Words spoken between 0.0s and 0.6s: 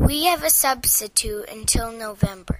We have a